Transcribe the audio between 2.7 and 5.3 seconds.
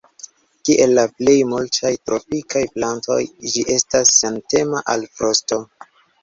plantoj, ĝi estas sentema al